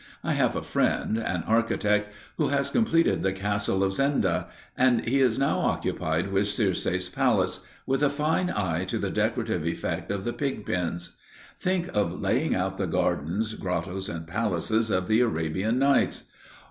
[0.23, 5.19] I have a friend, an architect, who has completed the Castle of Zenda, and he
[5.19, 10.23] is now occupied with Circe's palace, with a fine eye to the decorative effect of
[10.23, 11.17] the pig pens.
[11.59, 16.23] Think of laying out the gardens, grottoes, and palaces of the Arabian Nights!